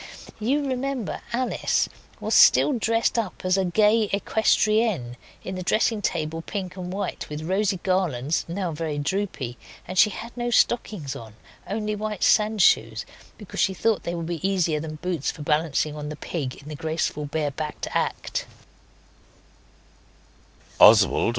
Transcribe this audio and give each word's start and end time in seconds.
You 0.39 0.65
remember 0.67 1.21
Alice 1.31 1.87
was 2.19 2.33
still 2.33 2.73
dressed 2.73 3.19
up 3.19 3.45
as 3.45 3.53
the 3.53 3.65
gay 3.65 4.09
equestrienne 4.11 5.15
in 5.43 5.53
the 5.53 5.61
dressing 5.61 6.01
table 6.01 6.41
pink 6.41 6.75
and 6.75 6.91
white, 6.91 7.29
with 7.29 7.43
rosy 7.43 7.79
garlands, 7.83 8.43
now 8.47 8.71
very 8.71 8.97
droopy, 8.97 9.59
and 9.87 9.99
she 9.99 10.09
had 10.09 10.35
no 10.35 10.49
stockings 10.49 11.15
on, 11.15 11.35
only 11.69 11.93
white 11.95 12.23
sand 12.23 12.63
shoes, 12.63 13.05
because 13.37 13.59
she 13.59 13.75
thought 13.75 14.01
they 14.01 14.15
would 14.15 14.25
be 14.25 14.39
easier 14.49 14.79
than 14.79 14.95
boots 14.95 15.29
for 15.29 15.43
balancing 15.43 15.95
on 15.95 16.09
the 16.09 16.15
pig 16.15 16.55
in 16.55 16.67
the 16.67 16.75
graceful 16.75 17.25
bare 17.25 17.51
backed 17.51 17.87
act. 17.93 18.47